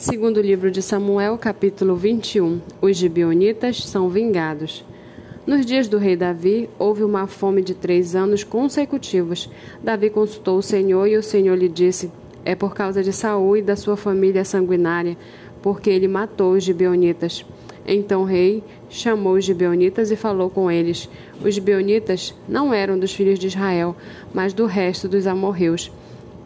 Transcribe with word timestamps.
Segundo 0.00 0.40
livro 0.40 0.70
de 0.70 0.80
Samuel, 0.80 1.36
capítulo 1.36 1.94
21. 1.94 2.62
Os 2.80 2.96
gibeonitas 2.96 3.84
são 3.84 4.08
vingados. 4.08 4.82
Nos 5.46 5.66
dias 5.66 5.88
do 5.88 5.98
rei 5.98 6.16
Davi, 6.16 6.70
houve 6.78 7.04
uma 7.04 7.26
fome 7.26 7.60
de 7.60 7.74
três 7.74 8.16
anos 8.16 8.42
consecutivos. 8.42 9.50
Davi 9.82 10.08
consultou 10.08 10.56
o 10.56 10.62
Senhor 10.62 11.06
e 11.06 11.18
o 11.18 11.22
Senhor 11.22 11.54
lhe 11.54 11.68
disse: 11.68 12.10
É 12.46 12.54
por 12.54 12.72
causa 12.72 13.02
de 13.02 13.12
Saul 13.12 13.58
e 13.58 13.62
da 13.62 13.76
sua 13.76 13.94
família 13.94 14.42
sanguinária, 14.42 15.18
porque 15.60 15.90
ele 15.90 16.08
matou 16.08 16.54
os 16.54 16.64
gibeonitas. 16.64 17.44
Então 17.86 18.22
o 18.22 18.24
rei 18.24 18.64
chamou 18.88 19.34
os 19.34 19.44
gibeonitas 19.44 20.10
e 20.10 20.16
falou 20.16 20.48
com 20.48 20.70
eles. 20.70 21.10
Os 21.44 21.54
gibeonitas 21.54 22.34
não 22.48 22.72
eram 22.72 22.98
dos 22.98 23.12
filhos 23.12 23.38
de 23.38 23.48
Israel, 23.48 23.94
mas 24.32 24.54
do 24.54 24.64
resto 24.64 25.06
dos 25.06 25.26
amorreus. 25.26 25.92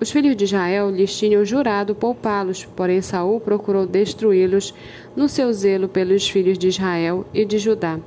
Os 0.00 0.10
filhos 0.10 0.36
de 0.36 0.44
Israel 0.44 0.90
lhes 0.90 1.16
tinham 1.16 1.44
jurado 1.44 1.94
poupá-los, 1.94 2.64
porém 2.64 3.00
Saul 3.00 3.40
procurou 3.40 3.86
destruí-los 3.86 4.74
no 5.14 5.28
seu 5.28 5.52
zelo 5.52 5.88
pelos 5.88 6.28
filhos 6.28 6.58
de 6.58 6.68
Israel 6.68 7.24
e 7.32 7.44
de 7.44 7.58
Judá. 7.58 7.98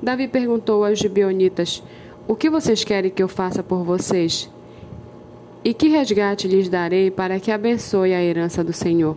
Davi 0.00 0.28
perguntou 0.28 0.84
aos 0.84 0.98
gibeonitas: 0.98 1.82
O 2.28 2.36
que 2.36 2.48
vocês 2.48 2.84
querem 2.84 3.10
que 3.10 3.22
eu 3.22 3.28
faça 3.28 3.62
por 3.62 3.84
vocês? 3.84 4.48
E 5.64 5.74
que 5.74 5.88
resgate 5.88 6.48
lhes 6.48 6.68
darei 6.68 7.10
para 7.10 7.38
que 7.38 7.50
abençoe 7.50 8.14
a 8.14 8.22
herança 8.22 8.64
do 8.64 8.72
Senhor? 8.72 9.16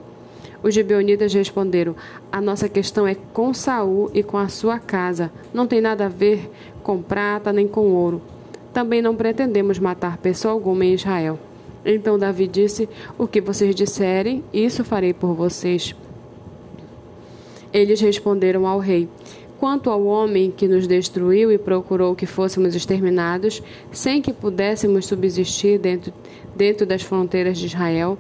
Os 0.63 0.73
gibeonitas 0.73 1.31
responderam: 1.31 1.95
A 2.31 2.41
nossa 2.41 2.67
questão 2.67 3.05
é 3.07 3.15
com 3.34 3.53
Saul 3.53 4.09
e 4.15 4.23
com 4.23 4.37
a 4.37 4.48
sua 4.48 4.79
casa. 4.79 5.31
Não 5.53 5.67
tem 5.67 5.79
nada 5.79 6.07
a 6.07 6.09
ver 6.09 6.49
com 6.81 7.01
prata 7.01 7.53
nem 7.53 7.67
com 7.67 7.91
ouro. 7.93 8.21
Também 8.73 9.01
não 9.01 9.15
pretendemos 9.15 9.77
matar 9.79 10.17
pessoa 10.17 10.51
alguma 10.51 10.84
em 10.84 10.95
Israel. 10.95 11.39
Então 11.85 12.17
Davi 12.17 12.48
disse: 12.48 12.89
O 13.17 13.27
que 13.27 13.39
vocês 13.39 13.75
disserem, 13.75 14.43
isso 14.52 14.84
farei 14.84 15.13
por 15.13 15.35
vocês. 15.35 15.95
Eles 17.71 18.02
responderam 18.02 18.66
ao 18.66 18.80
rei: 18.80 19.07
Quanto 19.59 19.90
ao 19.90 20.04
homem 20.05 20.49
que 20.49 20.68
nos 20.68 20.87
destruiu 20.87 21.51
e 21.51 21.57
procurou 21.57 22.15
que 22.15 22.26
fôssemos 22.26 22.74
exterminados, 22.74 23.62
sem 23.91 24.21
que 24.21 24.34
pudéssemos 24.34 25.05
subsistir 25.05 25.77
dentro, 25.77 26.12
dentro 26.55 26.85
das 26.85 27.04
fronteiras 27.04 27.57
de 27.57 27.68
Israel, 27.68 28.18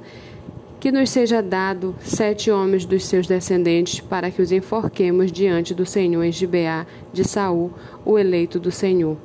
que 0.79 0.91
nos 0.91 1.09
seja 1.09 1.41
dado 1.41 1.95
sete 1.99 2.51
homens 2.51 2.85
dos 2.85 3.05
seus 3.05 3.25
descendentes, 3.25 3.99
para 3.99 4.29
que 4.29 4.41
os 4.41 4.51
enforquemos 4.51 5.31
diante 5.31 5.73
do 5.73 5.85
Senhor 5.85 6.23
em 6.23 6.31
Gibeá 6.31 6.85
de 7.11 7.23
Saul, 7.23 7.71
o 8.05 8.19
eleito 8.19 8.59
do 8.59 8.71
Senhor. 8.71 9.17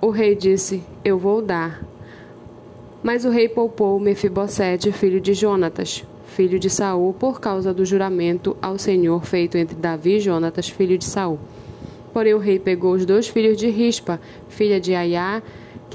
O 0.00 0.10
rei 0.10 0.36
disse: 0.36 0.82
Eu 1.04 1.18
vou 1.18 1.42
dar. 1.42 1.93
Mas 3.04 3.26
o 3.26 3.28
rei 3.28 3.50
poupou 3.50 4.00
Mefibosete, 4.00 4.90
filho 4.90 5.20
de 5.20 5.34
Jonatas, 5.34 6.02
filho 6.24 6.58
de 6.58 6.70
Saul, 6.70 7.12
por 7.12 7.38
causa 7.38 7.74
do 7.74 7.84
juramento 7.84 8.56
ao 8.62 8.78
Senhor 8.78 9.26
feito 9.26 9.58
entre 9.58 9.76
Davi 9.76 10.16
e 10.16 10.20
Jonatas, 10.20 10.70
filho 10.70 10.96
de 10.96 11.04
Saul. 11.04 11.38
Porém 12.14 12.32
o 12.32 12.38
rei 12.38 12.58
pegou 12.58 12.94
os 12.94 13.04
dois 13.04 13.28
filhos 13.28 13.58
de 13.58 13.68
Rispa, 13.68 14.18
filha 14.48 14.80
de 14.80 14.94
Aiá, 14.94 15.42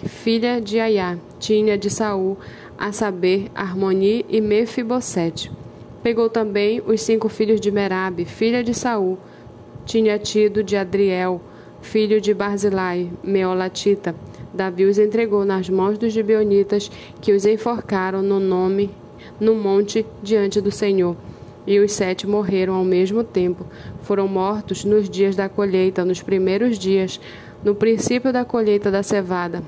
filha 0.05 0.61
de 0.61 0.79
Aiá, 0.79 1.17
tinha 1.39 1.79
de 1.79 1.89
Saul, 1.89 2.37
a 2.77 2.91
saber, 2.91 3.47
Harmoni 3.55 4.23
e 4.29 4.39
Mefibosete. 4.39 5.51
Pegou 6.03 6.29
também 6.29 6.79
os 6.85 7.01
cinco 7.01 7.27
filhos 7.27 7.59
de 7.59 7.71
Merabe, 7.71 8.23
filha 8.23 8.63
de 8.63 8.75
Saul, 8.75 9.17
tinha 9.83 10.19
tido 10.19 10.63
de 10.63 10.77
Adriel, 10.77 11.41
filho 11.81 12.21
de 12.21 12.35
Barzilai, 12.35 13.09
Meolatita, 13.23 14.13
Davi 14.53 14.85
os 14.85 14.97
entregou 14.97 15.45
nas 15.45 15.69
mãos 15.69 15.97
dos 15.97 16.11
gibeonitas, 16.11 16.89
que 17.21 17.33
os 17.33 17.45
enforcaram 17.45 18.21
no 18.21 18.39
nome 18.39 18.89
no 19.39 19.55
monte 19.55 20.05
diante 20.21 20.59
do 20.61 20.71
Senhor. 20.71 21.15
E 21.67 21.79
os 21.79 21.91
sete 21.91 22.25
morreram 22.25 22.73
ao 22.73 22.83
mesmo 22.83 23.23
tempo. 23.23 23.65
Foram 24.01 24.27
mortos 24.27 24.83
nos 24.83 25.09
dias 25.09 25.35
da 25.35 25.47
colheita, 25.47 26.03
nos 26.03 26.21
primeiros 26.21 26.79
dias, 26.79 27.19
no 27.63 27.75
princípio 27.75 28.33
da 28.33 28.43
colheita 28.43 28.89
da 28.89 29.03
cevada. 29.03 29.61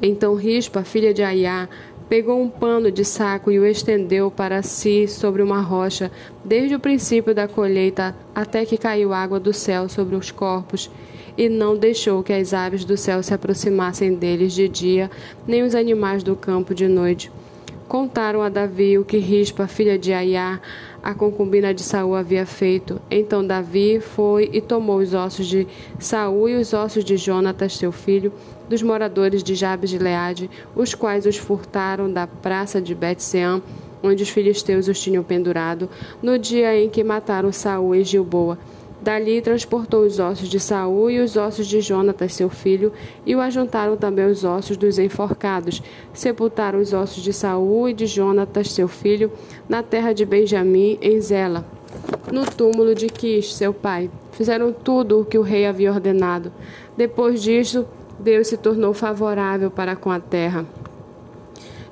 Então 0.00 0.34
Rispa, 0.34 0.84
filha 0.84 1.12
de 1.12 1.22
Aiá, 1.22 1.68
pegou 2.08 2.40
um 2.40 2.48
pano 2.48 2.90
de 2.90 3.04
saco 3.04 3.50
e 3.50 3.58
o 3.58 3.66
estendeu 3.66 4.30
para 4.30 4.62
si 4.62 5.08
sobre 5.08 5.42
uma 5.42 5.60
rocha, 5.60 6.10
desde 6.44 6.74
o 6.74 6.80
princípio 6.80 7.34
da 7.34 7.48
colheita 7.48 8.14
até 8.34 8.64
que 8.64 8.78
caiu 8.78 9.12
água 9.12 9.40
do 9.40 9.52
céu 9.52 9.88
sobre 9.88 10.14
os 10.14 10.30
corpos 10.30 10.90
e 11.36 11.48
não 11.48 11.76
deixou 11.76 12.22
que 12.22 12.32
as 12.32 12.54
aves 12.54 12.84
do 12.84 12.96
céu 12.96 13.22
se 13.22 13.34
aproximassem 13.34 14.14
deles 14.14 14.52
de 14.52 14.68
dia, 14.68 15.10
nem 15.46 15.62
os 15.62 15.74
animais 15.74 16.22
do 16.22 16.34
campo 16.34 16.74
de 16.74 16.88
noite. 16.88 17.30
Contaram 17.88 18.42
a 18.42 18.48
Davi 18.48 18.98
o 18.98 19.04
que 19.04 19.16
Rispa, 19.16 19.68
filha 19.68 19.96
de 19.96 20.12
Aiá, 20.12 20.60
a 21.00 21.14
concubina 21.14 21.72
de 21.72 21.84
Saul 21.84 22.16
havia 22.16 22.44
feito. 22.44 23.00
Então 23.08 23.46
Davi 23.46 24.00
foi 24.00 24.50
e 24.52 24.60
tomou 24.60 24.98
os 24.98 25.14
ossos 25.14 25.46
de 25.46 25.68
Saul 25.96 26.48
e 26.48 26.56
os 26.56 26.72
ossos 26.72 27.04
de 27.04 27.16
Jonatas, 27.16 27.76
seu 27.76 27.92
filho, 27.92 28.32
dos 28.68 28.82
moradores 28.82 29.40
de 29.40 29.54
Jabes 29.54 29.90
de 29.90 29.98
Leade, 29.98 30.50
os 30.74 30.96
quais 30.96 31.26
os 31.26 31.36
furtaram 31.36 32.12
da 32.12 32.26
praça 32.26 32.82
de 32.82 32.92
Bet-Sean, 32.92 33.62
onde 34.02 34.24
os 34.24 34.30
filisteus 34.30 34.88
os 34.88 35.00
tinham 35.00 35.22
pendurado, 35.22 35.88
no 36.20 36.36
dia 36.36 36.76
em 36.76 36.88
que 36.88 37.04
mataram 37.04 37.52
Saul 37.52 37.94
e 37.94 38.02
Gilboa. 38.02 38.58
Dali 39.06 39.40
transportou 39.40 40.04
os 40.04 40.18
ossos 40.18 40.48
de 40.48 40.58
Saul 40.58 41.08
e 41.12 41.20
os 41.20 41.36
ossos 41.36 41.68
de 41.68 41.80
Jonatas, 41.80 42.34
seu 42.34 42.50
filho, 42.50 42.92
e 43.24 43.36
o 43.36 43.40
ajuntaram 43.40 43.96
também 43.96 44.26
os 44.26 44.42
ossos 44.42 44.76
dos 44.76 44.98
enforcados. 44.98 45.80
Sepultaram 46.12 46.80
os 46.80 46.92
ossos 46.92 47.22
de 47.22 47.32
Saul 47.32 47.88
e 47.88 47.94
de 47.94 48.04
Jonatas, 48.04 48.72
seu 48.72 48.88
filho, 48.88 49.30
na 49.68 49.80
terra 49.80 50.12
de 50.12 50.26
Benjamim, 50.26 50.98
em 51.00 51.20
Zela, 51.20 51.64
no 52.32 52.44
túmulo 52.44 52.96
de 52.96 53.06
Quis, 53.06 53.54
seu 53.54 53.72
pai. 53.72 54.10
Fizeram 54.32 54.72
tudo 54.72 55.20
o 55.20 55.24
que 55.24 55.38
o 55.38 55.42
rei 55.42 55.66
havia 55.66 55.92
ordenado. 55.92 56.50
Depois 56.96 57.40
disso, 57.40 57.86
Deus 58.18 58.48
se 58.48 58.56
tornou 58.56 58.92
favorável 58.92 59.70
para 59.70 59.94
com 59.94 60.10
a 60.10 60.18
terra. 60.18 60.66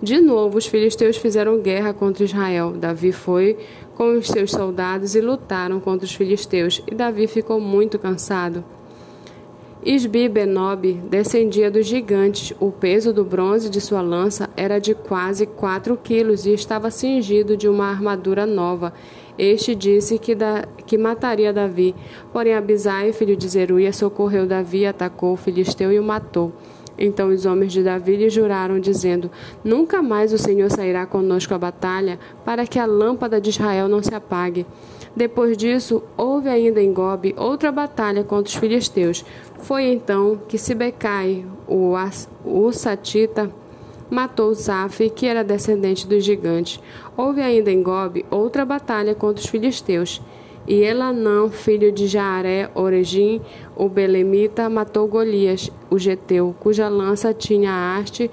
De 0.04 0.20
novo, 0.20 0.58
os 0.58 0.66
filisteus 0.66 1.16
fizeram 1.16 1.62
guerra 1.62 1.94
contra 1.94 2.24
Israel. 2.24 2.72
Davi 2.72 3.10
foi 3.10 3.56
com 3.94 4.18
os 4.18 4.26
seus 4.26 4.50
soldados 4.50 5.14
e 5.14 5.20
lutaram 5.22 5.80
contra 5.80 6.04
os 6.04 6.14
filisteus, 6.14 6.82
e 6.86 6.94
Davi 6.94 7.26
ficou 7.26 7.58
muito 7.58 7.98
cansado. 7.98 8.62
Isbi 9.82 10.28
Benob 10.28 10.92
descendia 11.08 11.70
dos 11.70 11.86
gigantes. 11.86 12.54
O 12.60 12.70
peso 12.70 13.14
do 13.14 13.24
bronze 13.24 13.70
de 13.70 13.80
sua 13.80 14.02
lança 14.02 14.50
era 14.54 14.78
de 14.78 14.94
quase 14.94 15.46
quatro 15.46 15.96
quilos 15.96 16.44
e 16.44 16.52
estava 16.52 16.90
cingido 16.90 17.56
de 17.56 17.66
uma 17.66 17.86
armadura 17.86 18.44
nova. 18.44 18.92
Este 19.38 19.74
disse 19.74 20.18
que, 20.18 20.34
da, 20.34 20.68
que 20.86 20.98
mataria 20.98 21.50
Davi. 21.50 21.94
Porém, 22.30 22.52
Abisai, 22.52 23.10
filho 23.14 23.34
de 23.34 23.48
Zeruia, 23.48 23.90
socorreu 23.90 24.46
Davi, 24.46 24.84
atacou 24.84 25.32
o 25.32 25.36
filisteu 25.38 25.90
e 25.90 25.98
o 25.98 26.04
matou. 26.04 26.52
Então 26.98 27.28
os 27.28 27.44
homens 27.46 27.72
de 27.72 27.82
Davi 27.82 28.16
lhe 28.16 28.30
juraram, 28.30 28.78
dizendo: 28.78 29.30
Nunca 29.62 30.02
mais 30.02 30.32
o 30.32 30.38
Senhor 30.38 30.70
sairá 30.70 31.06
conosco 31.06 31.54
à 31.54 31.58
batalha, 31.58 32.18
para 32.44 32.66
que 32.66 32.78
a 32.78 32.86
lâmpada 32.86 33.40
de 33.40 33.50
Israel 33.50 33.88
não 33.88 34.02
se 34.02 34.14
apague. 34.14 34.66
Depois 35.16 35.56
disso, 35.56 36.02
houve 36.16 36.48
ainda 36.48 36.82
em 36.82 36.92
Gobe 36.92 37.34
outra 37.38 37.70
batalha 37.70 38.24
contra 38.24 38.50
os 38.50 38.56
filisteus. 38.56 39.24
Foi 39.58 39.84
então 39.84 40.40
que 40.48 40.58
Sibecai, 40.58 41.46
o, 41.68 41.94
o 42.44 42.72
Satita, 42.72 43.50
matou 44.10 44.52
Zaf, 44.54 45.08
que 45.10 45.26
era 45.26 45.44
descendente 45.44 46.06
dos 46.06 46.24
gigantes. 46.24 46.80
Houve 47.16 47.40
ainda 47.40 47.70
em 47.70 47.82
Gobe 47.82 48.24
outra 48.30 48.64
batalha 48.64 49.14
contra 49.14 49.42
os 49.42 49.48
filisteus. 49.48 50.20
E 50.66 50.82
Elanã, 50.82 51.50
filho 51.50 51.92
de 51.92 52.06
Jaaré, 52.06 52.70
Orejim, 52.74 53.40
o 53.76 53.88
Belemita, 53.88 54.68
matou 54.70 55.06
Golias, 55.06 55.70
o 55.90 55.98
Geteu, 55.98 56.54
cuja 56.58 56.88
lança 56.88 57.34
tinha 57.34 57.70
a 57.70 57.96
haste 57.98 58.30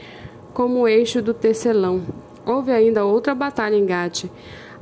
como 0.54 0.88
eixo 0.88 1.22
do 1.22 1.34
tecelão. 1.34 2.02
Houve 2.46 2.72
ainda 2.72 3.06
outra 3.06 3.36
batalha 3.36 3.76
em 3.76 3.86
Gate. 3.86 4.26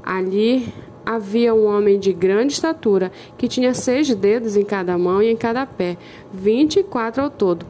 Ali 0.04 0.72
havia 1.06 1.54
um 1.54 1.66
homem 1.66 1.98
de 1.98 2.14
grande 2.14 2.54
estatura, 2.54 3.12
que 3.36 3.48
tinha 3.48 3.74
seis 3.74 4.14
dedos 4.14 4.56
em 4.56 4.64
cada 4.64 4.96
mão 4.98 5.22
e 5.22 5.32
em 5.32 5.36
cada 5.36 5.66
pé, 5.66 5.98
vinte 6.32 6.80
e 6.80 6.84
quatro 6.84 7.24
ao 7.24 7.30
todo. 7.32 7.66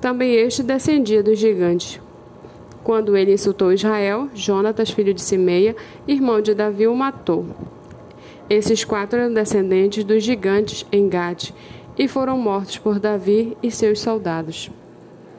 Também 0.00 0.34
este 0.34 0.62
descendia 0.62 1.22
dos 1.22 1.38
gigantes. 1.38 2.00
Quando 2.82 3.14
ele 3.14 3.34
insultou 3.34 3.70
Israel, 3.70 4.30
Jonatas, 4.34 4.90
filho 4.90 5.12
de 5.12 5.20
Simeia, 5.20 5.76
irmão 6.08 6.40
de 6.40 6.54
Davi, 6.54 6.86
o 6.86 6.94
matou. 6.94 7.44
Esses 8.50 8.82
quatro 8.82 9.16
eram 9.16 9.32
descendentes 9.32 10.02
dos 10.02 10.24
gigantes 10.24 10.84
em 10.90 11.08
Gade 11.08 11.54
e 11.96 12.08
foram 12.08 12.36
mortos 12.36 12.78
por 12.78 12.98
Davi 12.98 13.56
e 13.62 13.70
seus 13.70 14.00
soldados. 14.00 14.68